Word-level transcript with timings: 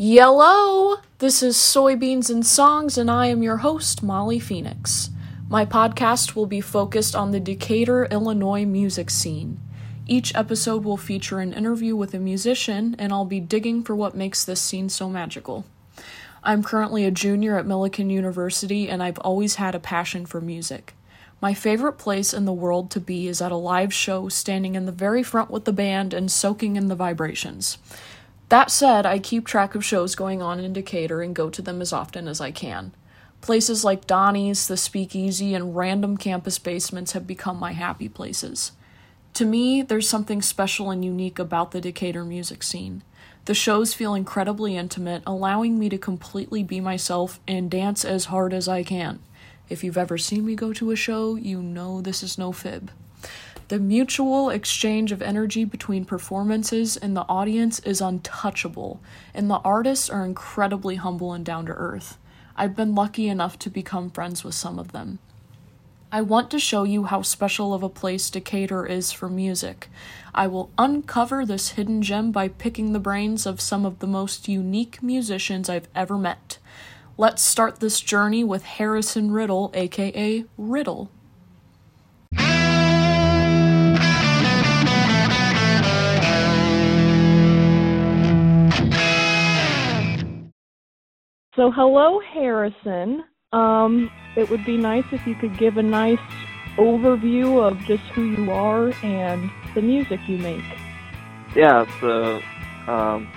Yellow! 0.00 0.98
This 1.18 1.42
is 1.42 1.56
Soybeans 1.56 2.30
and 2.30 2.46
Songs, 2.46 2.96
and 2.96 3.10
I 3.10 3.26
am 3.26 3.42
your 3.42 3.56
host, 3.56 4.00
Molly 4.00 4.38
Phoenix. 4.38 5.10
My 5.48 5.64
podcast 5.66 6.36
will 6.36 6.46
be 6.46 6.60
focused 6.60 7.16
on 7.16 7.32
the 7.32 7.40
Decatur, 7.40 8.04
Illinois 8.04 8.64
music 8.64 9.10
scene. 9.10 9.58
Each 10.06 10.32
episode 10.36 10.84
will 10.84 10.96
feature 10.96 11.40
an 11.40 11.52
interview 11.52 11.96
with 11.96 12.14
a 12.14 12.20
musician, 12.20 12.94
and 12.96 13.12
I'll 13.12 13.24
be 13.24 13.40
digging 13.40 13.82
for 13.82 13.96
what 13.96 14.14
makes 14.14 14.44
this 14.44 14.60
scene 14.60 14.88
so 14.88 15.10
magical. 15.10 15.64
I'm 16.44 16.62
currently 16.62 17.04
a 17.04 17.10
junior 17.10 17.58
at 17.58 17.66
Millikin 17.66 18.08
University, 18.08 18.88
and 18.88 19.02
I've 19.02 19.18
always 19.18 19.56
had 19.56 19.74
a 19.74 19.80
passion 19.80 20.26
for 20.26 20.40
music. 20.40 20.94
My 21.42 21.54
favorite 21.54 21.98
place 21.98 22.32
in 22.32 22.44
the 22.44 22.52
world 22.52 22.92
to 22.92 23.00
be 23.00 23.26
is 23.26 23.42
at 23.42 23.50
a 23.50 23.56
live 23.56 23.92
show, 23.92 24.28
standing 24.28 24.76
in 24.76 24.86
the 24.86 24.92
very 24.92 25.24
front 25.24 25.50
with 25.50 25.64
the 25.64 25.72
band 25.72 26.14
and 26.14 26.30
soaking 26.30 26.76
in 26.76 26.86
the 26.86 26.94
vibrations. 26.94 27.78
That 28.48 28.70
said, 28.70 29.04
I 29.04 29.18
keep 29.18 29.46
track 29.46 29.74
of 29.74 29.84
shows 29.84 30.14
going 30.14 30.40
on 30.40 30.58
in 30.58 30.72
Decatur 30.72 31.20
and 31.20 31.34
go 31.34 31.50
to 31.50 31.60
them 31.60 31.82
as 31.82 31.92
often 31.92 32.26
as 32.26 32.40
I 32.40 32.50
can. 32.50 32.92
Places 33.40 33.84
like 33.84 34.06
Donnie's, 34.06 34.66
the 34.66 34.76
Speakeasy, 34.76 35.54
and 35.54 35.76
random 35.76 36.16
campus 36.16 36.58
basements 36.58 37.12
have 37.12 37.26
become 37.26 37.58
my 37.58 37.72
happy 37.72 38.08
places. 38.08 38.72
To 39.34 39.44
me, 39.44 39.82
there's 39.82 40.08
something 40.08 40.42
special 40.42 40.90
and 40.90 41.04
unique 41.04 41.38
about 41.38 41.70
the 41.70 41.80
Decatur 41.80 42.24
music 42.24 42.62
scene. 42.62 43.02
The 43.44 43.54
shows 43.54 43.94
feel 43.94 44.14
incredibly 44.14 44.76
intimate, 44.76 45.22
allowing 45.26 45.78
me 45.78 45.88
to 45.90 45.98
completely 45.98 46.62
be 46.62 46.80
myself 46.80 47.40
and 47.46 47.70
dance 47.70 48.04
as 48.04 48.26
hard 48.26 48.52
as 48.52 48.66
I 48.66 48.82
can. 48.82 49.20
If 49.68 49.84
you've 49.84 49.98
ever 49.98 50.18
seen 50.18 50.46
me 50.46 50.54
go 50.54 50.72
to 50.72 50.90
a 50.90 50.96
show, 50.96 51.36
you 51.36 51.62
know 51.62 52.00
this 52.00 52.22
is 52.22 52.38
no 52.38 52.52
fib. 52.52 52.90
The 53.68 53.78
mutual 53.78 54.48
exchange 54.48 55.12
of 55.12 55.20
energy 55.20 55.66
between 55.66 56.06
performances 56.06 56.96
and 56.96 57.14
the 57.14 57.26
audience 57.28 57.80
is 57.80 58.00
untouchable, 58.00 58.98
and 59.34 59.50
the 59.50 59.58
artists 59.58 60.08
are 60.08 60.24
incredibly 60.24 60.96
humble 60.96 61.34
and 61.34 61.44
down 61.44 61.66
to 61.66 61.72
earth. 61.72 62.16
I've 62.56 62.74
been 62.74 62.94
lucky 62.94 63.28
enough 63.28 63.58
to 63.58 63.68
become 63.68 64.08
friends 64.08 64.42
with 64.42 64.54
some 64.54 64.78
of 64.78 64.92
them. 64.92 65.18
I 66.10 66.22
want 66.22 66.50
to 66.52 66.58
show 66.58 66.84
you 66.84 67.04
how 67.04 67.20
special 67.20 67.74
of 67.74 67.82
a 67.82 67.90
place 67.90 68.30
Decatur 68.30 68.86
is 68.86 69.12
for 69.12 69.28
music. 69.28 69.90
I 70.34 70.46
will 70.46 70.70
uncover 70.78 71.44
this 71.44 71.72
hidden 71.72 72.00
gem 72.00 72.32
by 72.32 72.48
picking 72.48 72.94
the 72.94 72.98
brains 72.98 73.44
of 73.44 73.60
some 73.60 73.84
of 73.84 73.98
the 73.98 74.06
most 74.06 74.48
unique 74.48 75.02
musicians 75.02 75.68
I've 75.68 75.88
ever 75.94 76.16
met. 76.16 76.56
Let's 77.18 77.42
start 77.42 77.80
this 77.80 78.00
journey 78.00 78.44
with 78.44 78.62
Harrison 78.62 79.30
Riddle, 79.30 79.70
aka 79.74 80.46
Riddle. 80.56 81.10
So, 91.58 91.72
hello, 91.72 92.20
Harrison. 92.20 93.24
Um, 93.52 94.12
it 94.36 94.48
would 94.48 94.64
be 94.64 94.76
nice 94.76 95.02
if 95.10 95.26
you 95.26 95.34
could 95.34 95.58
give 95.58 95.76
a 95.76 95.82
nice 95.82 96.20
overview 96.76 97.60
of 97.60 97.76
just 97.80 98.04
who 98.14 98.22
you 98.26 98.52
are 98.52 98.92
and 99.02 99.50
the 99.74 99.82
music 99.82 100.20
you 100.28 100.38
make. 100.38 100.62
Yeah, 101.56 101.84
so 102.00 102.40
um, 102.86 103.28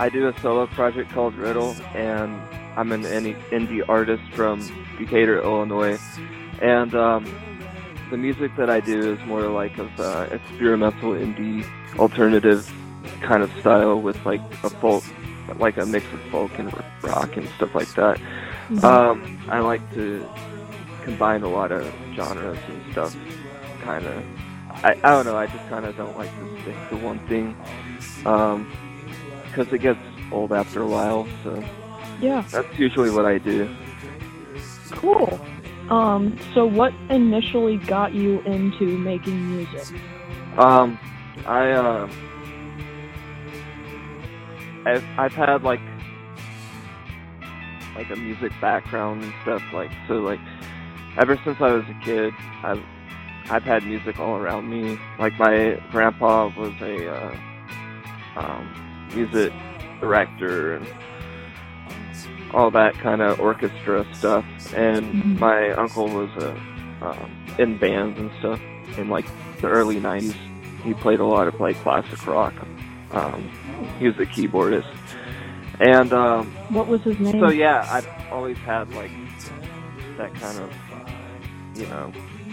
I 0.00 0.08
do 0.08 0.26
a 0.26 0.36
solo 0.40 0.66
project 0.66 1.12
called 1.12 1.36
Riddle, 1.36 1.76
and 1.94 2.34
I'm 2.76 2.90
an 2.90 3.04
indie 3.04 3.88
artist 3.88 4.24
from 4.32 4.68
Decatur, 4.98 5.40
Illinois. 5.42 6.00
And 6.60 6.92
um, 6.96 7.24
the 8.10 8.16
music 8.16 8.50
that 8.56 8.68
I 8.68 8.80
do 8.80 9.12
is 9.12 9.24
more 9.28 9.42
like 9.42 9.78
of 9.78 10.00
uh, 10.00 10.26
experimental 10.32 11.12
indie 11.12 11.64
alternative 12.00 12.68
kind 13.20 13.44
of 13.44 13.52
style 13.60 14.00
with 14.00 14.26
like 14.26 14.40
a 14.64 14.70
folk 14.70 15.04
like 15.58 15.76
a 15.76 15.86
mix 15.86 16.06
of 16.12 16.20
folk 16.30 16.58
and 16.58 16.72
rock 17.02 17.36
and 17.36 17.48
stuff 17.56 17.74
like 17.74 17.92
that. 17.94 18.18
Mm-hmm. 18.68 18.84
Um, 18.84 19.40
I 19.48 19.60
like 19.60 19.82
to 19.94 20.26
combine 21.02 21.42
a 21.42 21.48
lot 21.48 21.72
of 21.72 21.84
genres 22.14 22.58
and 22.68 22.92
stuff. 22.92 23.16
Kind 23.82 24.06
of, 24.06 24.24
I, 24.70 24.92
I 25.02 25.10
don't 25.10 25.26
know. 25.26 25.36
I 25.36 25.46
just 25.46 25.68
kind 25.68 25.84
of 25.84 25.96
don't 25.96 26.16
like 26.16 26.30
to 26.30 26.62
stick 26.62 26.76
to 26.90 26.96
one 26.96 27.18
thing 27.28 27.56
because 28.18 29.68
um, 29.68 29.74
it 29.74 29.78
gets 29.80 30.00
old 30.32 30.52
after 30.52 30.82
a 30.82 30.86
while. 30.86 31.28
So 31.42 31.62
yeah, 32.20 32.44
that's 32.50 32.78
usually 32.78 33.10
what 33.10 33.26
I 33.26 33.38
do. 33.38 33.68
Cool. 34.90 35.40
Um, 35.90 36.38
so 36.54 36.64
what 36.64 36.94
initially 37.10 37.76
got 37.76 38.14
you 38.14 38.40
into 38.40 38.86
making 38.98 39.50
music? 39.54 40.00
Um, 40.56 40.98
I 41.46 41.72
uh 41.72 42.08
I've 44.86 45.04
I've 45.18 45.32
had 45.32 45.62
like 45.62 45.80
like 47.96 48.10
a 48.10 48.16
music 48.16 48.52
background 48.60 49.22
and 49.22 49.32
stuff 49.42 49.62
like 49.72 49.90
so 50.08 50.14
like 50.14 50.40
ever 51.16 51.38
since 51.44 51.60
I 51.60 51.72
was 51.72 51.84
a 51.88 52.04
kid 52.04 52.32
I've 52.62 52.82
I've 53.50 53.62
had 53.62 53.84
music 53.84 54.18
all 54.18 54.36
around 54.36 54.70
me. 54.70 54.98
Like 55.18 55.38
my 55.38 55.80
grandpa 55.90 56.50
was 56.56 56.72
a 56.80 57.12
uh, 57.12 57.36
um, 58.36 59.08
music 59.14 59.52
director 60.00 60.76
and 60.76 60.86
all 62.52 62.70
that 62.70 62.94
kind 62.94 63.20
of 63.20 63.40
orchestra 63.40 64.06
stuff, 64.14 64.44
and 64.74 65.04
mm-hmm. 65.04 65.38
my 65.38 65.70
uncle 65.72 66.08
was 66.08 66.30
a 66.42 66.50
um, 67.02 67.46
in 67.58 67.76
bands 67.78 68.18
and 68.18 68.30
stuff 68.38 68.60
in 68.96 69.08
like 69.08 69.26
the 69.60 69.68
early 69.68 70.00
'90s. 70.00 70.34
He 70.82 70.94
played 70.94 71.20
a 71.20 71.26
lot 71.26 71.46
of 71.46 71.60
like 71.60 71.76
classic 71.76 72.26
rock. 72.26 72.54
Um, 73.14 73.50
he 73.98 74.06
was 74.06 74.16
a 74.16 74.26
keyboardist. 74.26 74.92
And 75.80 76.12
um 76.12 76.52
what 76.70 76.86
was 76.86 77.02
his 77.02 77.18
name? 77.18 77.40
So 77.40 77.50
yeah, 77.50 77.86
I've 77.90 78.08
always 78.32 78.56
had 78.58 78.92
like 78.94 79.10
that 80.16 80.32
kind 80.34 80.58
of 80.58 80.72
you 81.76 81.86
know 81.86 82.12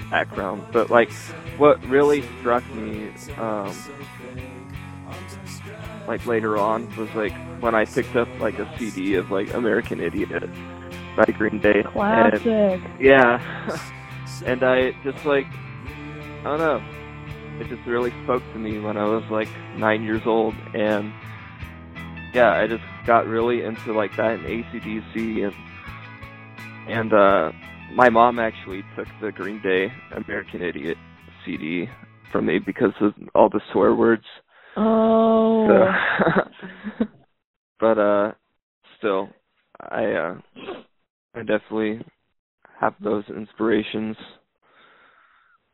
background. 0.09 0.63
But 0.71 0.89
like 0.89 1.11
what 1.57 1.83
really 1.85 2.23
struck 2.39 2.67
me 2.73 3.11
um 3.37 3.75
like 6.07 6.25
later 6.25 6.57
on 6.57 6.93
was 6.95 7.09
like 7.13 7.33
when 7.61 7.75
I 7.75 7.85
picked 7.85 8.15
up 8.15 8.27
like 8.39 8.57
a 8.57 8.77
CD 8.77 9.15
of 9.15 9.29
like 9.29 9.53
American 9.53 9.99
Idiot 9.99 10.49
by 11.15 11.25
Green 11.25 11.59
Day. 11.59 11.83
Classic. 11.83 12.45
And, 12.45 12.83
yeah. 12.99 13.79
and 14.45 14.63
I 14.63 14.91
just 15.03 15.23
like 15.25 15.47
I 16.39 16.43
don't 16.43 16.59
know. 16.59 16.81
It 17.61 17.69
just 17.69 17.85
really 17.85 18.11
spoke 18.23 18.41
to 18.53 18.59
me 18.59 18.79
when 18.79 18.97
I 18.97 19.03
was 19.03 19.23
like 19.29 19.47
nine 19.75 20.01
years 20.01 20.23
old 20.25 20.55
and 20.73 21.13
yeah, 22.33 22.53
I 22.53 22.65
just 22.65 22.81
got 23.05 23.27
really 23.27 23.61
into 23.61 23.93
like 23.93 24.09
that 24.17 24.39
in 24.39 24.63
ACDC 24.63 25.45
and 25.45 25.53
and 26.89 27.13
uh 27.13 27.51
my 27.93 28.09
mom 28.09 28.39
actually 28.39 28.83
took 28.95 29.05
the 29.21 29.31
Green 29.31 29.61
Day 29.61 29.93
American 30.15 30.63
Idiot 30.63 30.97
CD 31.45 31.87
from 32.31 32.47
me 32.47 32.57
because 32.57 32.93
of 32.99 33.13
all 33.35 33.49
the 33.49 33.61
swear 33.71 33.93
words. 33.93 34.25
Oh. 34.75 35.67
So, 35.67 37.05
but 37.79 37.99
uh 37.99 38.31
still 38.97 39.29
I 39.79 40.05
uh 40.13 40.35
I 41.35 41.39
definitely 41.41 42.03
have 42.79 42.95
those 43.03 43.25
inspirations. 43.29 44.17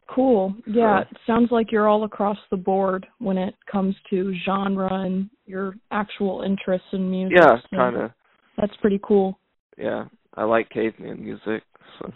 Cool. 0.10 0.56
Yeah, 0.66 1.02
it 1.02 1.18
sounds 1.26 1.52
like 1.52 1.72
you're 1.72 1.88
all 1.88 2.06
across 2.06 2.38
the 2.50 2.58
board 2.58 3.06
when 3.20 3.38
it 3.38 3.56
comes 3.70 3.96
to 4.10 4.34
genre 4.46 4.88
and 4.92 5.30
your 5.46 5.76
actual 5.92 6.44
interests 6.44 6.88
in 6.94 7.10
music. 7.10 7.38
Yeah, 7.38 7.58
so 7.70 7.78
kind 7.78 7.96
of. 7.98 8.12
That's 8.58 8.76
pretty 8.82 9.00
cool. 9.04 9.38
Yeah, 9.78 10.06
I 10.36 10.46
like 10.46 10.70
caveman 10.70 11.24
music. 11.24 11.64
So. 12.00 12.12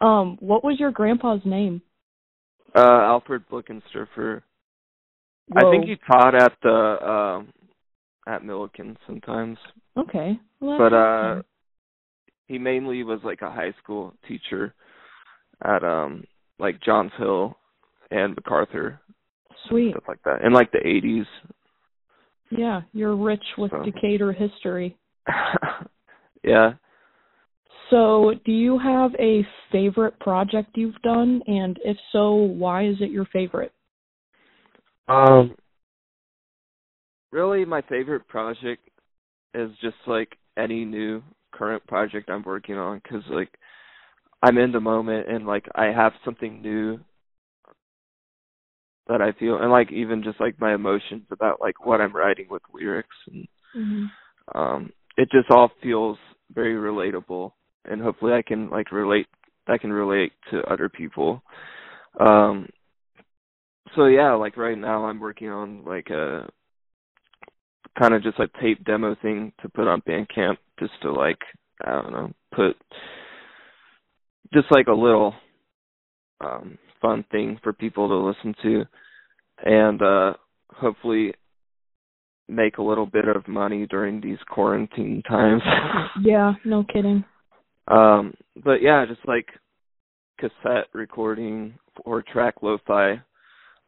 um, 0.06 0.36
what 0.40 0.64
was 0.64 0.78
your 0.80 0.90
grandpa's 0.90 1.40
name? 1.44 1.80
Uh, 2.74 2.80
Alfred 2.80 3.44
Blickensterfer. 3.50 4.42
I 5.56 5.70
think 5.70 5.86
he 5.86 5.96
taught 6.06 6.34
at 6.34 6.52
the 6.62 7.08
um 7.08 7.48
at 8.26 8.42
Millikin 8.42 8.96
sometimes. 9.06 9.56
Okay. 9.96 10.38
Well, 10.60 10.78
but 10.78 10.92
uh 10.94 11.42
he 12.46 12.58
mainly 12.58 13.02
was 13.02 13.20
like 13.24 13.40
a 13.42 13.50
high 13.50 13.74
school 13.82 14.12
teacher 14.26 14.74
at 15.64 15.84
um 15.84 16.24
like 16.58 16.80
Johns 16.82 17.12
Hill 17.18 17.56
and 18.10 18.34
MacArthur. 18.36 19.00
Sweet. 19.68 19.92
Stuff 19.92 20.04
like 20.08 20.22
that. 20.24 20.42
In 20.44 20.52
like 20.52 20.72
the 20.72 20.86
eighties. 20.86 21.26
Yeah, 22.50 22.82
you're 22.92 23.16
rich 23.16 23.44
with 23.58 23.70
so. 23.70 23.82
Decatur 23.82 24.32
history. 24.32 24.96
yeah. 26.42 26.72
So, 27.90 28.34
do 28.44 28.52
you 28.52 28.78
have 28.78 29.12
a 29.18 29.46
favorite 29.72 30.18
project 30.20 30.76
you've 30.76 31.00
done 31.02 31.40
and 31.46 31.78
if 31.84 31.96
so, 32.12 32.34
why 32.34 32.86
is 32.86 32.96
it 33.00 33.10
your 33.10 33.26
favorite? 33.32 33.72
Um 35.08 35.54
really 37.30 37.64
my 37.64 37.82
favorite 37.82 38.26
project 38.28 38.88
is 39.54 39.70
just 39.80 39.96
like 40.06 40.36
any 40.56 40.84
new 40.84 41.22
current 41.52 41.86
project 41.86 42.30
I'm 42.30 42.42
working 42.42 42.76
on 42.76 43.00
cuz 43.00 43.22
like 43.30 43.58
I'm 44.42 44.58
in 44.58 44.72
the 44.72 44.80
moment 44.80 45.28
and 45.28 45.46
like 45.46 45.66
I 45.74 45.86
have 45.86 46.12
something 46.24 46.62
new 46.62 47.00
that 49.08 49.20
I 49.22 49.32
feel 49.32 49.58
and 49.58 49.70
like 49.70 49.90
even 49.90 50.22
just 50.22 50.40
like 50.40 50.60
my 50.60 50.74
emotions 50.74 51.22
about 51.30 51.60
like 51.60 51.84
what 51.84 52.00
I'm 52.00 52.14
writing 52.14 52.46
with 52.50 52.62
lyrics 52.72 53.16
and 53.26 53.46
Mm-hmm. 53.76 54.58
um 54.58 54.90
it 55.16 55.30
just 55.30 55.50
all 55.50 55.70
feels 55.82 56.16
very 56.54 56.74
relatable 56.74 57.52
and 57.84 58.00
hopefully 58.00 58.32
I 58.32 58.42
can 58.42 58.70
like 58.70 58.92
relate 58.92 59.26
I 59.66 59.76
can 59.78 59.92
relate 59.92 60.32
to 60.50 60.62
other 60.62 60.88
people. 60.88 61.42
Um 62.18 62.68
so 63.94 64.06
yeah, 64.06 64.32
like 64.34 64.56
right 64.56 64.78
now 64.78 65.04
I'm 65.04 65.20
working 65.20 65.50
on 65.50 65.84
like 65.84 66.08
a 66.10 66.48
kind 67.98 68.14
of 68.14 68.22
just 68.22 68.38
like 68.38 68.50
tape 68.60 68.84
demo 68.84 69.16
thing 69.20 69.52
to 69.60 69.68
put 69.68 69.88
on 69.88 70.02
Bandcamp 70.08 70.56
just 70.78 70.92
to 71.02 71.12
like 71.12 71.38
I 71.84 71.92
don't 71.92 72.12
know, 72.12 72.32
put 72.54 72.76
just 74.52 74.66
like 74.70 74.86
a 74.86 74.92
little 74.92 75.34
um 76.40 76.78
fun 77.00 77.24
thing 77.30 77.58
for 77.62 77.72
people 77.72 78.08
to 78.08 78.14
listen 78.16 78.54
to 78.62 78.84
and 79.64 80.02
uh 80.02 80.32
hopefully 80.70 81.32
make 82.48 82.78
a 82.78 82.82
little 82.82 83.06
bit 83.06 83.28
of 83.28 83.46
money 83.46 83.86
during 83.86 84.20
these 84.20 84.38
quarantine 84.48 85.22
times. 85.28 85.62
Yeah, 86.22 86.54
no 86.64 86.84
kidding. 86.84 87.24
um 87.88 88.34
but 88.64 88.82
yeah, 88.82 89.04
just 89.06 89.26
like 89.26 89.46
cassette 90.38 90.86
recording 90.94 91.74
or 92.04 92.22
track 92.22 92.54
lo-fi 92.62 93.20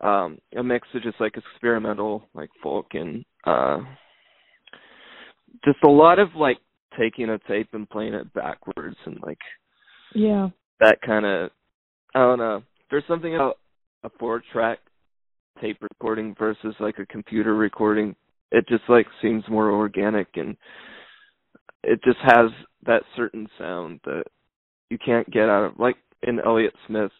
um 0.01 0.39
a 0.57 0.63
mix 0.63 0.89
of 0.95 1.03
just 1.03 1.21
like 1.21 1.37
experimental 1.37 2.25
like 2.35 2.51
folk 2.63 2.87
and 2.93 3.25
uh 3.45 3.79
just 5.65 5.79
a 5.85 5.89
lot 5.89 6.19
of 6.19 6.29
like 6.37 6.59
taking 6.99 7.31
a 7.31 7.39
tape 7.49 7.69
and 7.73 7.89
playing 7.89 8.15
it 8.15 8.33
backwards 8.35 8.97
and 9.07 9.19
like 9.23 9.39
Yeah. 10.15 10.49
that 10.81 11.01
kind 11.03 11.27
of 11.27 11.51
I 12.15 12.21
don't 12.21 12.39
know. 12.39 12.63
There's 12.91 13.05
something 13.07 13.35
about 13.35 13.59
a 14.03 14.11
four 14.19 14.43
track 14.53 14.79
tape 15.61 15.79
recording 15.81 16.35
versus 16.39 16.75
like 16.81 16.99
a 16.99 17.07
computer 17.07 17.55
recording. 17.55 18.17
It 18.51 18.67
just 18.69 18.83
like 18.89 19.07
seems 19.23 19.45
more 19.49 19.71
organic 19.71 20.29
and 20.35 20.57
it 21.83 22.03
just 22.05 22.19
has 22.23 22.51
that 22.87 23.03
certain 23.17 23.49
sound 23.59 24.01
that 24.05 24.25
you 24.91 24.99
can't 24.99 25.31
get 25.31 25.49
out 25.49 25.65
of 25.65 25.79
like 25.79 25.97
in 26.23 26.41
Elliott 26.41 26.75
Smith 26.87 27.13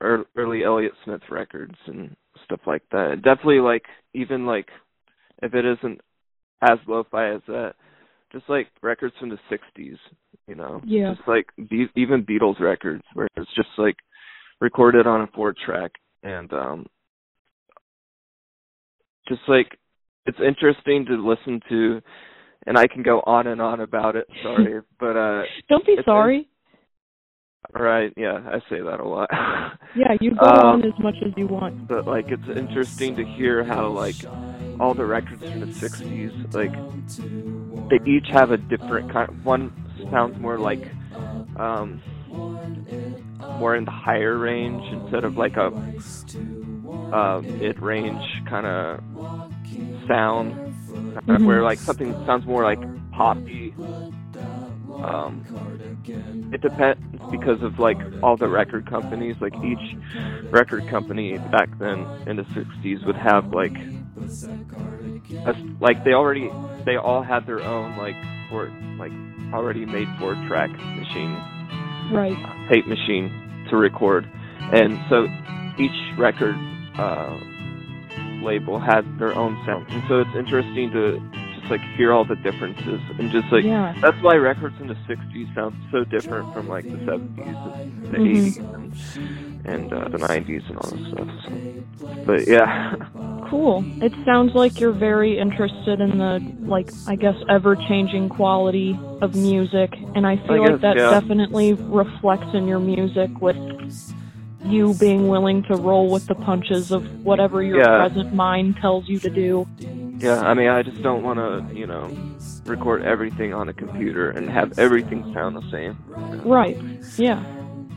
early 0.00 0.64
Elliott 0.64 0.92
Smith 1.04 1.22
records 1.30 1.76
and 1.86 2.16
stuff 2.44 2.60
like 2.66 2.82
that. 2.90 3.22
Definitely 3.22 3.60
like 3.60 3.84
even 4.14 4.46
like 4.46 4.68
if 5.42 5.54
it 5.54 5.64
isn't 5.64 6.00
as 6.60 6.78
lo-fi 6.86 7.34
as 7.34 7.40
that, 7.48 7.74
just 8.32 8.48
like 8.48 8.68
records 8.82 9.14
from 9.20 9.28
the 9.28 9.38
'60s, 9.50 9.98
you 10.48 10.54
know, 10.54 10.80
Yeah. 10.84 11.14
just 11.14 11.26
like 11.28 11.46
be- 11.68 11.90
even 11.94 12.24
Beatles 12.24 12.58
records 12.60 13.02
where 13.14 13.28
it's 13.36 13.54
just 13.54 13.68
like 13.78 13.96
recorded 14.60 15.06
on 15.06 15.22
a 15.22 15.26
four 15.28 15.52
track 15.66 15.92
and 16.22 16.52
um 16.52 16.86
just 19.28 19.42
like 19.48 19.78
it's 20.26 20.38
interesting 20.40 21.04
to 21.06 21.14
listen 21.14 21.60
to 21.68 22.00
and 22.66 22.78
I 22.78 22.86
can 22.86 23.02
go 23.02 23.20
on 23.26 23.48
and 23.48 23.60
on 23.60 23.80
about 23.80 24.14
it, 24.16 24.28
sorry, 24.42 24.80
but 25.00 25.16
uh 25.16 25.42
Don't 25.68 25.84
be 25.86 25.96
sorry. 26.04 26.48
right, 27.74 28.12
yeah, 28.16 28.38
I 28.46 28.58
say 28.70 28.80
that 28.80 29.00
a 29.00 29.06
lot. 29.06 29.28
Yeah, 29.96 30.12
you 30.20 30.30
go 30.30 30.46
Um, 30.46 30.66
on 30.66 30.84
as 30.84 30.94
much 31.00 31.16
as 31.26 31.32
you 31.36 31.46
want. 31.46 31.74
but 31.88 32.06
like 32.06 32.26
it's 32.28 32.42
interesting 32.56 33.16
to 33.16 33.24
hear 33.36 33.64
how 33.64 33.88
like 33.90 34.16
all 34.80 34.94
the 34.94 35.04
records 35.04 35.42
from 35.50 35.60
the 35.60 35.66
60s 35.66 36.32
like 36.54 36.72
they 37.90 38.10
each 38.10 38.26
have 38.32 38.50
a 38.50 38.56
different 38.56 39.10
kind 39.12 39.44
one 39.44 39.72
sounds 40.10 40.38
more 40.40 40.58
like 40.58 40.82
um 41.58 42.00
more 43.58 43.76
in 43.76 43.84
the 43.84 43.90
higher 43.90 44.38
range 44.38 44.82
instead 44.90 45.24
of 45.24 45.36
like 45.36 45.56
a 45.56 45.68
uh 47.14 47.40
mid-range 47.42 48.22
kind 48.48 48.66
of 48.66 49.00
sound 50.08 50.54
Mhm. 51.28 51.46
where 51.46 51.62
like 51.62 51.78
something 51.86 52.14
sounds 52.26 52.46
more 52.46 52.64
like 52.64 52.80
poppy 53.12 53.74
um 55.04 55.44
it 56.52 56.60
depends 56.60 57.00
because 57.30 57.62
of 57.62 57.78
like 57.78 57.98
all 58.22 58.36
the 58.36 58.48
record 58.48 58.88
companies 58.88 59.36
like 59.40 59.54
each 59.62 59.96
record 60.50 60.88
company 60.90 61.38
back 61.50 61.68
then 61.78 62.06
in 62.26 62.36
the 62.36 62.42
60s 62.54 63.06
would 63.06 63.16
have 63.16 63.52
like 63.52 63.72
like 65.80 66.04
they 66.04 66.12
already 66.12 66.50
they 66.84 66.96
all 66.96 67.22
had 67.22 67.46
their 67.46 67.60
own 67.62 67.96
like 67.96 68.16
four 68.50 68.70
like 68.98 69.12
already 69.52 69.84
made 69.84 70.08
four 70.18 70.34
track 70.48 70.70
machine. 70.70 71.38
Right. 72.12 72.36
tape 72.68 72.86
machine 72.86 73.30
to 73.70 73.76
record. 73.76 74.28
And 74.72 74.98
so 75.08 75.26
each 75.78 76.18
record 76.18 76.56
uh 76.98 77.38
label 78.42 78.78
had 78.78 79.02
their 79.18 79.34
own 79.34 79.60
sound. 79.64 79.86
And 79.88 80.02
so 80.08 80.20
it's 80.20 80.36
interesting 80.36 80.90
to 80.92 81.20
like 81.72 81.80
hear 81.96 82.12
all 82.12 82.24
the 82.24 82.36
differences 82.36 83.00
and 83.18 83.30
just 83.32 83.50
like 83.50 83.64
yeah. 83.64 83.94
that's 84.00 84.16
why 84.22 84.34
records 84.36 84.76
in 84.80 84.86
the 84.86 84.94
60s 85.08 85.52
sound 85.54 85.74
so 85.90 86.04
different 86.04 86.52
from 86.52 86.68
like 86.68 86.84
the 86.84 86.98
70s 86.98 87.38
and 87.66 88.12
the 88.12 88.18
Mhm. 88.18 88.56
80s 88.56 88.58
and, 88.74 89.66
and 89.66 89.92
uh, 89.92 90.08
the 90.08 90.18
90s 90.18 90.68
and 90.68 90.76
all 90.78 90.90
this 90.90 91.12
stuff. 91.12 91.28
So. 91.48 92.14
But 92.26 92.46
yeah, 92.46 92.94
Cool. 93.50 93.84
It 94.00 94.12
sounds 94.24 94.54
like 94.54 94.80
you're 94.80 94.92
very 94.92 95.38
interested 95.38 96.00
in 96.00 96.16
the 96.18 96.40
like 96.66 96.90
I 97.06 97.16
guess 97.16 97.34
ever 97.50 97.76
changing 97.76 98.28
quality 98.30 98.98
of 99.20 99.34
music 99.34 99.92
and 100.14 100.26
I 100.26 100.36
feel 100.46 100.54
I 100.54 100.58
like 100.58 100.70
guess, 100.70 100.80
that 100.82 100.96
yeah. 100.96 101.10
definitely 101.20 101.74
reflects 101.74 102.48
in 102.54 102.66
your 102.66 102.78
music 102.80 103.30
with 103.42 103.56
you 104.64 104.94
being 104.94 105.28
willing 105.28 105.62
to 105.64 105.76
roll 105.76 106.10
with 106.10 106.26
the 106.28 106.34
punches 106.34 106.92
of 106.92 107.02
whatever 107.24 107.62
your 107.62 107.78
Yeah. 107.78 107.98
present 108.08 108.32
mind 108.32 108.76
tells 108.80 109.08
you 109.08 109.18
to 109.20 109.28
do. 109.30 109.66
Yeah. 110.22 110.40
I 110.40 110.54
mean, 110.54 110.68
I 110.68 110.82
just 110.82 111.02
don't 111.02 111.22
want 111.22 111.38
to, 111.38 111.74
you 111.74 111.86
know, 111.86 112.10
record 112.66 113.02
everything 113.02 113.52
on 113.52 113.68
a 113.68 113.72
computer 113.72 114.30
and 114.30 114.48
have 114.48 114.78
everything 114.78 115.32
sound 115.34 115.56
the 115.56 115.70
same. 115.70 115.98
Right. 116.44 116.76
Yeah. 117.18 117.40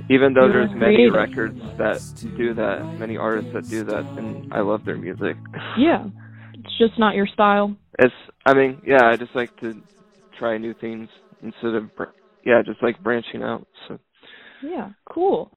Even 0.09 0.33
though 0.33 0.45
You're 0.45 0.67
there's 0.67 0.75
many 0.75 1.09
records 1.09 1.59
that 1.77 1.99
do 2.37 2.53
that, 2.53 2.83
many 2.99 3.17
artists 3.17 3.51
that 3.53 3.67
do 3.69 3.83
that, 3.85 4.05
and 4.17 4.53
I 4.53 4.61
love 4.61 4.85
their 4.85 4.97
music. 4.97 5.37
Yeah. 5.77 6.05
It's 6.53 6.77
just 6.79 6.97
not 6.97 7.15
your 7.15 7.27
style. 7.27 7.75
It's, 7.99 8.13
I 8.45 8.53
mean, 8.53 8.81
yeah, 8.85 9.05
I 9.05 9.17
just 9.17 9.35
like 9.35 9.55
to 9.57 9.81
try 10.39 10.57
new 10.57 10.73
things 10.73 11.09
instead 11.41 11.75
of, 11.75 11.89
yeah, 12.43 12.61
just 12.65 12.81
like 12.81 13.01
branching 13.03 13.43
out. 13.43 13.67
So. 13.87 13.99
Yeah, 14.63 14.89
cool. 15.11 15.51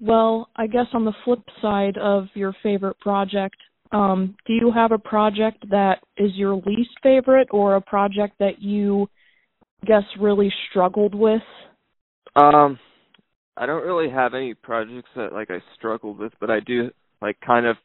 Well, 0.00 0.48
I 0.56 0.66
guess 0.68 0.86
on 0.92 1.04
the 1.04 1.12
flip 1.24 1.40
side 1.60 1.98
of 1.98 2.26
your 2.34 2.54
favorite 2.62 2.98
project, 3.00 3.56
um, 3.92 4.36
do 4.46 4.52
you 4.52 4.72
have 4.72 4.92
a 4.92 4.98
project 4.98 5.68
that 5.70 6.00
is 6.16 6.32
your 6.34 6.56
least 6.66 6.90
favorite 7.02 7.48
or 7.50 7.76
a 7.76 7.80
project 7.80 8.34
that 8.38 8.60
you 8.60 9.08
I 9.82 9.86
guess 9.86 10.04
really 10.18 10.52
struggled 10.70 11.14
with? 11.14 11.42
Um, 12.34 12.78
I 13.56 13.66
don't 13.66 13.84
really 13.84 14.10
have 14.10 14.34
any 14.34 14.54
projects 14.54 15.08
that 15.16 15.32
like 15.32 15.50
I 15.50 15.58
struggled 15.76 16.18
with, 16.18 16.32
but 16.40 16.50
I 16.50 16.60
do 16.60 16.90
like 17.22 17.38
kind 17.40 17.66
of. 17.66 17.76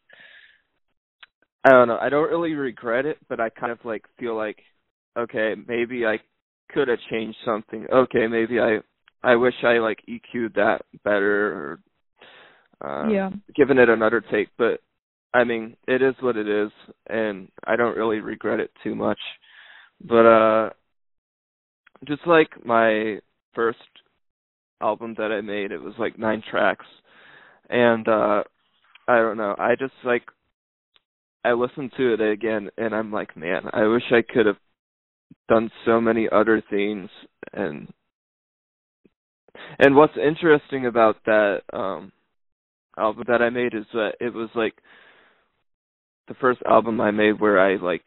I 1.63 1.69
don't 1.69 1.87
know. 1.87 1.99
I 2.01 2.09
don't 2.09 2.29
really 2.29 2.53
regret 2.53 3.05
it, 3.05 3.17
but 3.29 3.39
I 3.39 3.49
kind 3.49 3.71
of 3.71 3.77
like 3.83 4.03
feel 4.19 4.35
like, 4.35 4.57
okay, 5.15 5.53
maybe 5.67 6.07
I 6.07 6.17
could 6.71 6.87
have 6.87 6.97
changed 7.11 7.37
something. 7.45 7.85
Okay, 7.93 8.25
maybe 8.25 8.59
I, 8.59 8.79
I 9.23 9.35
wish 9.35 9.53
I 9.63 9.77
like 9.77 9.99
EQ'd 10.09 10.55
that 10.55 10.81
better 11.03 11.79
or, 12.81 12.89
uh, 13.05 13.09
yeah. 13.09 13.29
given 13.55 13.77
it 13.77 13.89
another 13.89 14.23
take. 14.31 14.49
But 14.57 14.79
I 15.33 15.43
mean, 15.43 15.77
it 15.87 16.01
is 16.01 16.15
what 16.19 16.35
it 16.37 16.47
is, 16.47 16.71
and 17.07 17.47
I 17.65 17.75
don't 17.75 17.97
really 17.97 18.19
regret 18.19 18.59
it 18.59 18.71
too 18.83 18.95
much. 18.95 19.19
But 20.03 20.25
uh, 20.25 20.69
just 22.07 22.25
like 22.25 22.65
my 22.65 23.19
first 23.53 23.79
album 24.81 25.15
that 25.17 25.31
I 25.31 25.41
made. 25.41 25.71
It 25.71 25.81
was 25.81 25.93
like 25.97 26.17
nine 26.17 26.43
tracks. 26.49 26.85
And 27.69 28.07
uh 28.07 28.43
I 29.07 29.17
don't 29.17 29.37
know. 29.37 29.55
I 29.57 29.75
just 29.79 29.93
like 30.03 30.23
I 31.43 31.53
listened 31.53 31.91
to 31.97 32.13
it 32.13 32.21
again 32.21 32.69
and 32.77 32.93
I'm 32.93 33.11
like, 33.11 33.35
man, 33.35 33.63
I 33.73 33.85
wish 33.87 34.03
I 34.11 34.21
could 34.21 34.45
have 34.45 34.57
done 35.49 35.71
so 35.85 36.01
many 36.01 36.27
other 36.31 36.63
things 36.69 37.09
and 37.53 37.87
and 39.79 39.95
what's 39.95 40.17
interesting 40.17 40.85
about 40.85 41.17
that 41.25 41.61
um 41.73 42.11
album 42.97 43.23
that 43.27 43.41
I 43.41 43.49
made 43.49 43.73
is 43.73 43.85
that 43.93 44.13
it 44.19 44.33
was 44.33 44.49
like 44.55 44.73
the 46.31 46.37
first 46.39 46.61
album 46.65 47.01
I 47.01 47.11
made 47.11 47.41
where 47.41 47.59
I 47.59 47.75
like 47.75 48.05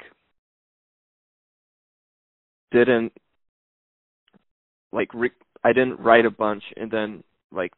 didn't 2.73 3.13
like 4.93 5.13
re- 5.13 5.31
I 5.63 5.75
didn't 5.75 6.01
write 6.01 6.25
a 6.25 6.31
bunch 6.31 6.63
and 6.79 6.91
then 6.91 7.23
like 7.53 7.73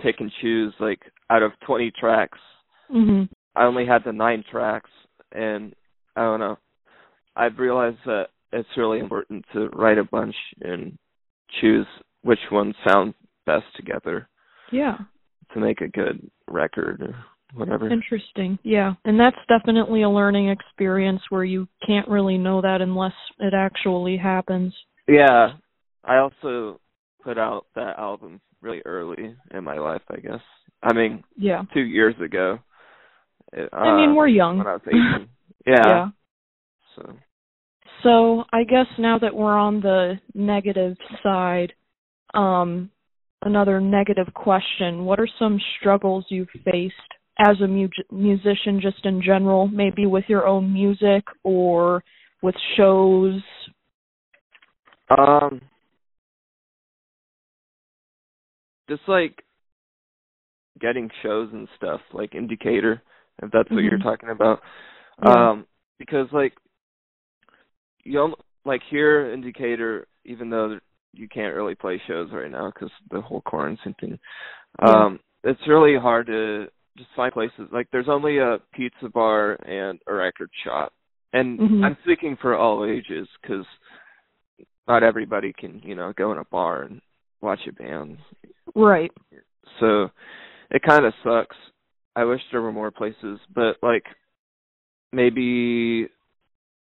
pick 0.00 0.16
and 0.18 0.30
choose 0.40 0.74
like 0.80 0.98
out 1.30 1.44
of 1.44 1.52
20 1.66 1.92
tracks. 1.92 2.38
Mhm. 2.90 3.28
I 3.54 3.62
only 3.64 3.86
had 3.86 4.02
the 4.04 4.12
9 4.12 4.42
tracks 4.50 4.90
and 5.30 5.72
I 6.16 6.22
don't 6.22 6.40
know. 6.40 6.58
I've 7.36 7.58
realized 7.60 7.98
that 8.06 8.30
it's 8.52 8.76
really 8.76 8.98
important 8.98 9.44
to 9.52 9.68
write 9.68 9.98
a 9.98 10.04
bunch 10.04 10.34
and 10.62 10.98
choose 11.60 11.86
which 12.22 12.40
ones 12.50 12.74
sound 12.88 13.14
best 13.46 13.66
together 13.76 14.28
Yeah. 14.72 14.98
to 15.54 15.60
make 15.60 15.80
a 15.80 15.88
good 15.88 16.28
record. 16.48 17.14
Whatever. 17.54 17.88
Interesting. 17.90 18.58
Yeah. 18.62 18.94
And 19.04 19.18
that's 19.18 19.36
definitely 19.48 20.02
a 20.02 20.10
learning 20.10 20.48
experience 20.50 21.20
where 21.30 21.44
you 21.44 21.68
can't 21.86 22.08
really 22.08 22.38
know 22.38 22.60
that 22.62 22.80
unless 22.80 23.12
it 23.38 23.54
actually 23.54 24.16
happens. 24.16 24.74
Yeah. 25.08 25.54
I 26.04 26.16
also 26.18 26.80
put 27.22 27.38
out 27.38 27.66
that 27.74 27.98
album 27.98 28.40
really 28.60 28.82
early 28.84 29.34
in 29.52 29.64
my 29.64 29.78
life, 29.78 30.02
I 30.10 30.16
guess. 30.20 30.40
I 30.82 30.92
mean, 30.94 31.22
Yeah. 31.36 31.62
2 31.74 31.80
years 31.80 32.14
ago. 32.24 32.58
Uh, 33.56 33.74
I 33.76 33.96
mean, 33.96 34.14
we're 34.14 34.28
young. 34.28 34.58
when 34.58 34.66
I 34.66 34.72
was 34.72 34.82
18. 34.86 35.28
yeah. 35.66 35.74
yeah. 35.86 36.08
So, 36.96 37.12
So 38.02 38.44
I 38.52 38.64
guess 38.64 38.86
now 38.98 39.18
that 39.18 39.34
we're 39.34 39.56
on 39.56 39.80
the 39.80 40.18
negative 40.34 40.96
side, 41.22 41.72
um, 42.34 42.90
another 43.44 43.80
negative 43.80 44.32
question: 44.34 45.04
What 45.04 45.20
are 45.20 45.28
some 45.38 45.60
struggles 45.78 46.24
you've 46.28 46.48
faced 46.64 46.94
as 47.42 47.60
a 47.60 47.66
mu- 47.66 47.88
musician, 48.12 48.80
just 48.80 49.04
in 49.04 49.20
general, 49.20 49.66
maybe 49.66 50.06
with 50.06 50.24
your 50.28 50.46
own 50.46 50.72
music 50.72 51.24
or 51.42 52.02
with 52.42 52.54
shows? 52.76 53.40
um 55.18 55.60
just 58.88 59.02
like 59.08 59.42
getting 60.80 61.10
shows 61.22 61.50
and 61.52 61.68
stuff, 61.76 62.00
like 62.14 62.34
in 62.34 62.46
Decatur, 62.46 63.02
if 63.42 63.50
that's 63.50 63.70
what 63.70 63.82
you're 63.82 63.98
Mhm. 63.98 64.02
talking 64.02 64.30
about. 64.30 64.62
Yeah. 65.22 65.50
Um 65.50 65.66
because 65.98 66.32
like 66.32 66.54
you 68.04 68.34
like 68.64 68.82
here 68.84 69.32
in 69.32 69.42
Decatur 69.42 70.06
even 70.24 70.48
though 70.48 70.78
you 71.12 71.28
can't 71.28 71.54
really 71.54 71.74
play 71.74 71.98
shows 72.06 72.30
right 72.32 72.50
now 72.50 72.70
cuz 72.70 72.90
the 73.10 73.20
whole 73.20 73.42
quarantine 73.42 73.94
thing. 74.00 74.18
Yeah. 74.80 75.04
Um 75.04 75.20
it's 75.44 75.66
really 75.68 75.96
hard 75.96 76.26
to 76.28 76.70
just 76.96 77.10
find 77.16 77.32
places 77.32 77.68
like 77.72 77.88
there's 77.90 78.08
only 78.08 78.38
a 78.38 78.58
pizza 78.74 79.08
bar 79.08 79.56
and 79.66 79.98
a 80.06 80.12
record 80.12 80.50
shop. 80.64 80.92
And 81.32 81.58
Mhm. 81.58 81.84
I'm 81.84 81.96
speaking 82.02 82.36
for 82.36 82.54
all 82.54 82.84
ages 82.84 83.28
cuz 83.42 83.66
not 84.86 85.02
everybody 85.02 85.52
can, 85.52 85.80
you 85.80 85.94
know, 85.94 86.12
go 86.12 86.32
in 86.32 86.38
a 86.38 86.44
bar 86.44 86.82
and 86.82 87.00
watch 87.40 87.66
a 87.66 87.72
band. 87.72 88.18
Right. 88.74 89.12
So 89.78 90.10
it 90.70 90.82
kind 90.82 91.06
of 91.06 91.14
sucks. 91.22 91.56
I 92.14 92.24
wish 92.24 92.42
there 92.50 92.62
were 92.62 92.72
more 92.72 92.90
places, 92.90 93.40
but 93.54 93.82
like 93.82 94.06
maybe 95.12 96.08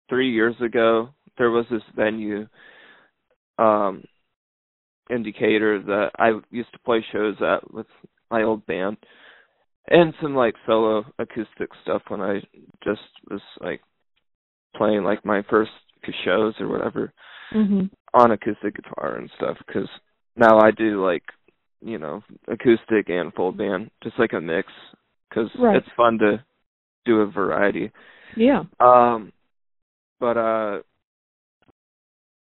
3 0.07 0.29
years 0.29 0.59
ago 0.61 1.13
there 1.37 1.51
was 1.51 1.67
this 1.69 1.83
venue 1.95 2.47
um 3.57 4.03
in 5.09 5.23
Decatur 5.23 5.79
that 5.79 6.11
I 6.19 6.39
used 6.51 6.71
to 6.71 6.79
play 6.79 7.01
shows 7.01 7.41
at 7.41 7.69
with 7.73 7.87
my 8.29 8.43
old 8.43 8.65
band 8.65 8.97
and 9.87 10.13
some 10.21 10.35
like 10.35 10.55
solo 10.65 11.05
acoustic 11.17 11.69
stuff 11.83 12.01
when 12.09 12.21
I 12.21 12.41
just 12.83 13.01
was 13.29 13.41
like 13.61 13.81
playing 14.75 15.03
like 15.03 15.25
my 15.25 15.41
first 15.49 15.71
shows 16.23 16.53
or 16.59 16.67
whatever 16.67 17.13
Mhm. 17.53 17.89
on 18.13 18.31
acoustic 18.31 18.75
guitar 18.75 19.15
and 19.17 19.29
stuff 19.31 19.57
because 19.67 19.89
now 20.35 20.59
I 20.59 20.71
do 20.71 21.03
like 21.03 21.23
you 21.81 21.97
know 21.97 22.23
acoustic 22.47 23.09
and 23.09 23.33
full 23.33 23.51
band, 23.51 23.91
just 24.03 24.17
like 24.19 24.33
a 24.33 24.41
mix 24.41 24.71
because 25.29 25.53
Right. 25.55 25.75
it's 25.77 25.89
fun 25.95 26.17
to 26.19 26.43
do 27.05 27.21
a 27.21 27.25
variety. 27.25 27.91
Yeah. 28.35 28.63
Um, 28.79 29.31
but 30.19 30.37
uh, 30.37 30.81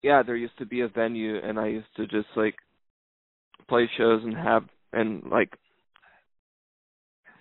yeah, 0.01 0.23
there 0.23 0.35
used 0.35 0.57
to 0.57 0.65
be 0.65 0.81
a 0.81 0.87
venue, 0.87 1.37
and 1.37 1.59
I 1.59 1.67
used 1.67 1.93
to 1.95 2.07
just 2.07 2.29
like 2.35 2.55
play 3.67 3.87
shows 3.97 4.23
and 4.23 4.35
have 4.35 4.63
and 4.93 5.23
like 5.29 5.53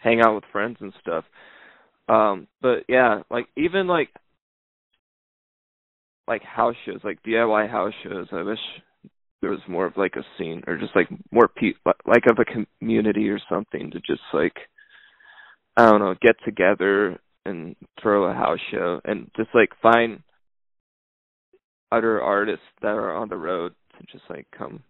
hang 0.03 0.21
out 0.21 0.35
with 0.35 0.45
friends 0.53 0.77
and 0.81 0.93
stuff. 1.01 1.25
Um, 2.09 2.49
but 2.63 2.85
yeah, 2.89 3.23
like 3.31 3.47
even 3.57 3.87
like 3.87 4.09
like 6.27 6.43
house 6.43 6.77
shows, 6.85 7.01
like 7.05 7.23
DIY 7.23 7.71
house 7.71 7.93
shows. 8.03 8.27
I 8.33 8.43
wish 8.43 8.59
there 9.41 9.51
was 9.51 9.61
more 9.69 9.87
of 9.87 9.97
like 9.97 10.15
a 10.17 10.25
scene 10.37 10.63
or 10.67 10.77
just 10.79 10.95
like 10.97 11.09
more 11.31 11.49
pe 11.49 11.73
like 12.07 12.25
of 12.31 12.39
a 12.39 12.65
community 12.81 13.29
or 13.29 13.39
something 13.49 13.91
to 13.91 13.99
just 14.01 14.23
like 14.33 14.57
I 15.77 15.89
don't 15.89 16.01
know, 16.01 16.15
get 16.21 16.37
together 16.45 17.19
and 17.45 17.77
throw 18.03 18.25
a 18.25 18.35
house 18.35 18.59
show 18.71 19.01
and 19.05 19.31
just 19.37 19.51
like 19.55 19.71
find 19.81 20.23
other 21.91 22.21
artists 22.21 22.65
that 22.83 22.89
are 22.89 23.15
on 23.15 23.29
the 23.29 23.37
road 23.37 23.73
to 23.99 24.07
just 24.13 24.25
like 24.29 24.47
come 24.57 24.83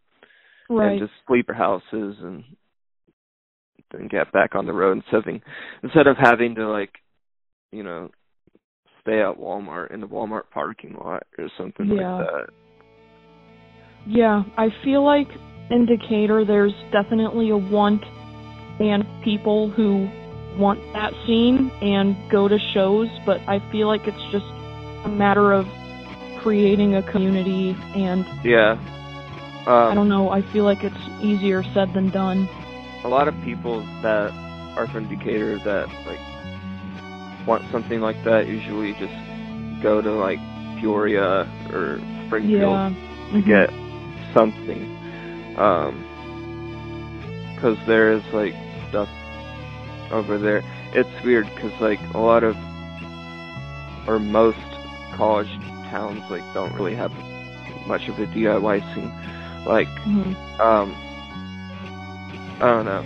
Right. 0.71 0.91
and 0.93 1.01
just 1.01 1.13
sleeper 1.27 1.55
houses 1.55 2.17
and 2.21 2.45
then 3.93 4.09
get 4.09 4.33
back 4.33 4.55
on 4.55 4.67
the 4.67 4.73
road 4.73 4.99
instead 4.99 5.29
of 5.35 5.43
instead 5.83 6.07
of 6.07 6.17
having 6.19 6.55
to 6.55 6.69
like 6.69 6.93
you 7.73 7.83
know 7.83 8.11
stay 9.03 9.21
at 9.21 9.37
Walmart 9.39 9.93
in 9.93 10.01
the 10.01 10.07
Walmart 10.09 10.51
parking 10.53 10.95
lot 10.95 11.25
or 11.39 11.49
something 11.57 11.87
Yeah. 11.89 12.15
like 12.15 12.27
that. 12.27 12.51
Yeah, 14.07 14.43
I 14.57 14.69
feel 14.85 15.05
like 15.05 15.29
in 15.71 15.87
Decatur 15.87 16.45
there's 16.45 16.73
definitely 16.93 17.51
a 17.51 17.57
want 17.57 18.03
and 18.81 19.05
people 19.23 19.71
who 19.71 20.09
want 20.59 20.81
that 20.93 21.13
scene 21.27 21.71
and 21.83 22.17
go 22.31 22.49
to 22.49 22.59
shows, 22.73 23.09
but 23.27 23.41
I 23.47 23.59
feel 23.71 23.87
like 23.87 24.07
it's 24.07 24.33
just 24.33 24.47
a 25.05 25.09
matter 25.09 25.53
of 25.53 25.67
creating 26.43 26.95
a 26.95 27.03
community 27.11 27.77
and 27.95 28.25
Yeah. 28.45 28.73
Um 29.67 29.93
I 29.93 29.95
don't 29.95 30.09
know, 30.09 30.31
I 30.31 30.43
feel 30.53 30.65
like 30.65 30.85
it's 30.85 31.23
easier 31.23 31.63
said 31.75 31.93
than 31.95 32.11
done. 32.11 32.49
A 33.05 33.09
lot 33.09 33.29
of 33.29 33.35
people 33.45 33.81
that 34.03 34.31
are 34.77 34.87
from 34.89 35.09
Decatur 35.09 35.59
that 35.65 35.89
like 36.07 37.47
want 37.47 37.63
something 37.73 38.01
like 38.01 38.23
that 38.25 38.47
usually 38.47 38.93
just 38.95 39.15
go 39.83 40.01
to 40.03 40.11
like 40.13 40.39
Peoria 40.81 41.47
or 41.73 41.99
Springfield 42.27 42.53
Yeah. 42.53 42.93
to 43.33 43.39
Mhm. 43.39 43.47
get 43.47 43.71
something. 44.35 44.97
Um, 45.59 46.05
cause 47.61 47.77
there 47.87 48.13
is 48.13 48.23
like 48.33 48.55
stuff 48.89 49.09
over 50.13 50.39
there. 50.39 50.63
It's 50.95 51.25
weird 51.25 51.47
cause 51.61 51.73
like 51.81 51.99
a 52.15 52.19
lot 52.19 52.45
of 52.45 52.55
or 54.07 54.19
most 54.19 54.59
college 55.17 55.49
towns 55.91 56.23
like 56.31 56.43
don't 56.55 56.73
really 56.75 56.95
have 56.95 57.13
much 57.87 58.09
of 58.09 58.19
a 58.19 58.27
DIY 58.27 58.81
scene. 58.95 59.13
Like 59.67 59.89
Mhm. 60.07 60.35
um 60.61 60.95
I 62.61 62.67
don't 62.67 62.85
know. 62.85 63.05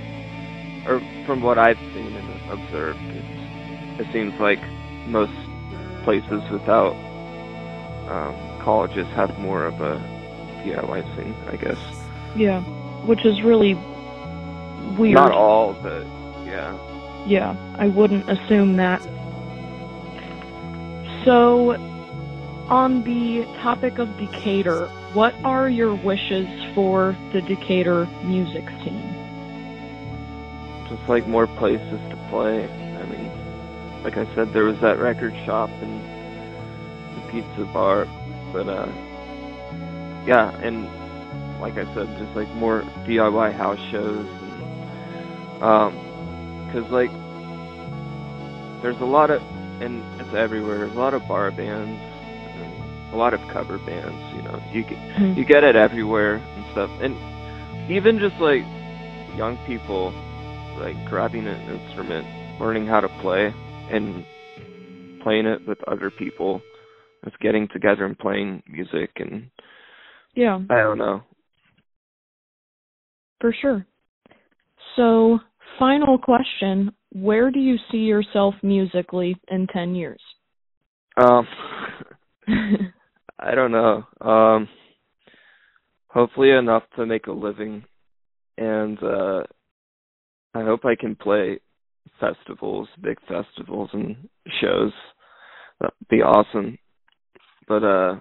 Or 0.86 1.00
from 1.26 1.42
what 1.42 1.58
I've 1.58 1.78
seen 1.78 2.14
and 2.16 2.50
observed, 2.50 3.00
it, 3.00 4.00
it 4.00 4.12
seems 4.12 4.38
like 4.40 4.60
most 5.06 5.32
places 6.04 6.42
without 6.50 6.94
um 8.08 8.34
colleges 8.62 9.06
have 9.08 9.38
more 9.38 9.64
of 9.64 9.80
a 9.80 9.98
DIY 10.64 11.16
scene, 11.16 11.34
I 11.48 11.56
guess. 11.56 11.78
Yeah. 12.36 12.60
Which 13.06 13.24
is 13.24 13.42
really 13.42 13.74
weird. 14.98 15.16
Not 15.16 15.32
all, 15.32 15.74
but 15.74 16.06
yeah. 16.46 16.76
Yeah, 17.26 17.56
I 17.78 17.88
wouldn't 17.88 18.28
assume 18.28 18.76
that. 18.76 19.02
So, 21.24 21.72
on 22.68 23.04
the 23.04 23.44
topic 23.62 23.98
of 23.98 24.08
Decatur, 24.18 24.88
what 25.14 25.34
are 25.44 25.68
your 25.68 25.94
wishes 25.94 26.48
for 26.74 27.16
the 27.32 27.40
Decatur 27.42 28.06
music 28.24 28.64
scene? 28.82 29.11
Just 30.92 31.08
like 31.08 31.26
more 31.26 31.46
places 31.46 32.00
to 32.10 32.26
play. 32.28 32.68
I 32.68 33.06
mean, 33.06 34.04
like 34.04 34.18
I 34.18 34.26
said, 34.34 34.52
there 34.52 34.64
was 34.64 34.78
that 34.82 34.98
record 34.98 35.32
shop 35.46 35.70
and 35.70 36.04
the 37.16 37.32
pizza 37.32 37.64
bar, 37.72 38.04
but 38.52 38.68
uh, 38.68 38.92
yeah, 40.26 40.52
and 40.60 40.84
like 41.62 41.78
I 41.78 41.84
said, 41.94 42.18
just 42.18 42.36
like 42.36 42.48
more 42.56 42.82
DIY 43.08 43.54
house 43.54 43.80
shows, 43.90 44.26
and 44.26 45.62
um, 45.62 45.94
cause 46.74 46.84
like 46.90 47.10
there's 48.82 49.00
a 49.00 49.06
lot 49.06 49.30
of, 49.30 49.40
and 49.80 50.02
it's 50.20 50.34
everywhere. 50.34 50.80
There's 50.80 50.94
a 50.94 50.98
lot 50.98 51.14
of 51.14 51.26
bar 51.26 51.50
bands, 51.50 51.98
a 53.14 53.16
lot 53.16 53.32
of 53.32 53.40
cover 53.50 53.78
bands. 53.78 54.36
You 54.36 54.42
know, 54.42 54.62
you 54.72 54.82
get 54.82 55.38
you 55.38 55.44
get 55.46 55.64
it 55.64 55.74
everywhere 55.74 56.34
and 56.34 56.66
stuff, 56.72 56.90
and 57.00 57.16
even 57.90 58.18
just 58.18 58.36
like 58.42 58.60
young 59.38 59.56
people 59.66 60.12
like 60.80 60.96
grabbing 61.08 61.46
an 61.46 61.60
instrument, 61.74 62.26
learning 62.60 62.86
how 62.86 63.00
to 63.00 63.08
play, 63.20 63.52
and 63.90 64.24
playing 65.22 65.46
it 65.46 65.66
with 65.66 65.78
other 65.88 66.10
people. 66.10 66.60
Just 67.24 67.38
getting 67.40 67.68
together 67.68 68.04
and 68.04 68.18
playing 68.18 68.62
music, 68.68 69.10
and 69.16 69.48
Yeah, 70.34 70.60
I 70.70 70.76
don't 70.78 70.98
know. 70.98 71.22
for 73.40 73.54
sure. 73.60 73.86
So, 74.96 75.38
final 75.78 76.18
question 76.18 76.92
Where 77.12 77.50
do 77.50 77.60
you 77.60 77.76
see 77.90 77.98
yourself 77.98 78.54
musically 78.62 79.36
in 79.48 79.66
10 79.68 79.94
years? 79.94 80.20
Um, 81.16 81.46
I 83.38 83.54
don't 83.54 83.72
know. 83.72 84.04
Um, 84.20 84.68
hopefully 86.08 86.50
enough 86.50 86.84
to 86.96 87.06
make 87.06 87.26
a 87.26 87.32
living, 87.32 87.84
and 88.58 89.02
uh, 89.02 89.42
I 90.54 90.62
hope 90.62 90.84
I 90.84 90.94
can 90.94 91.14
play 91.14 91.60
festivals, 92.20 92.88
big 93.00 93.18
festivals 93.28 93.90
and 93.92 94.16
shows. 94.60 94.92
That'd 95.80 95.94
be 96.08 96.22
awesome. 96.22 96.78
But 97.68 97.84
uh 97.84 98.16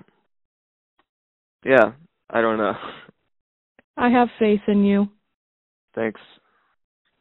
yeah, 1.66 1.92
I 2.30 2.42
don't 2.42 2.58
know. 2.58 2.74
I 3.98 4.10
have 4.10 4.30
faith 4.40 4.62
in 4.68 4.84
you. 4.84 5.10
Thanks. 5.94 6.22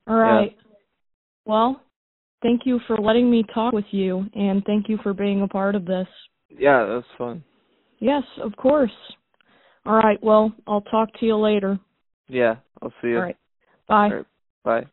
All 0.07 0.17
right. 0.17 0.55
Yeah. 0.57 0.73
Well, 1.45 1.83
thank 2.43 2.63
you 2.65 2.81
for 2.87 2.97
letting 2.97 3.31
me 3.31 3.45
talk 3.53 3.73
with 3.73 3.85
you 3.91 4.27
and 4.35 4.65
thank 4.65 4.89
you 4.89 4.99
for 5.03 5.13
being 5.13 5.43
a 5.43 5.49
part 5.49 5.75
of 5.75 5.85
this. 5.85 6.07
Yeah, 6.49 6.85
that 6.85 6.89
was 6.89 7.05
fun. 7.19 7.45
Yes, 7.99 8.23
of 8.43 8.57
course. 8.57 8.93
All 9.85 9.97
right. 9.97 10.23
Well, 10.23 10.53
I'll 10.67 10.83
talk 10.83 11.13
to 11.21 11.27
you 11.27 11.37
later. 11.37 11.79
Yeah, 12.29 12.57
I'll 12.81 12.93
see 13.03 13.09
you. 13.09 13.17
All 13.17 13.23
right. 13.23 13.37
Bye. 13.89 13.95
All 13.95 14.17
right. 14.17 14.27
Bye. 14.65 14.91